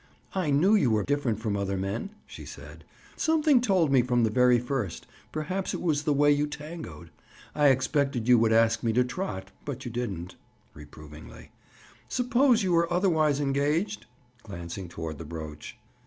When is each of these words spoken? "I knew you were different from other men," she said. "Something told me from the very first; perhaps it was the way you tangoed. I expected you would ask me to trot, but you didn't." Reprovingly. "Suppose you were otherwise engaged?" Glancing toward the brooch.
"I 0.33 0.49
knew 0.49 0.73
you 0.73 0.89
were 0.89 1.03
different 1.03 1.39
from 1.39 1.55
other 1.55 1.77
men," 1.77 2.09
she 2.25 2.43
said. 2.43 2.85
"Something 3.15 3.61
told 3.61 3.91
me 3.91 4.01
from 4.01 4.23
the 4.23 4.31
very 4.31 4.57
first; 4.57 5.05
perhaps 5.31 5.75
it 5.75 5.79
was 5.83 6.01
the 6.05 6.11
way 6.11 6.31
you 6.31 6.47
tangoed. 6.47 7.11
I 7.53 7.67
expected 7.67 8.27
you 8.27 8.39
would 8.39 8.51
ask 8.51 8.81
me 8.81 8.93
to 8.93 9.03
trot, 9.03 9.51
but 9.63 9.85
you 9.85 9.91
didn't." 9.91 10.37
Reprovingly. 10.73 11.51
"Suppose 12.09 12.63
you 12.63 12.71
were 12.71 12.91
otherwise 12.91 13.39
engaged?" 13.39 14.07
Glancing 14.41 14.89
toward 14.89 15.19
the 15.19 15.23
brooch. 15.23 15.77